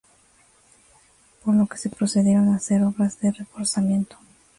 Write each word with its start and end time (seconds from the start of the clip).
Por 1.45 1.53
lo 1.53 1.67
que 1.67 1.77
se 1.77 1.91
procedieron 1.91 2.49
a 2.49 2.55
hacer 2.55 2.81
obras 2.81 3.19
de 3.19 3.31
reforzamiento. 3.33 4.17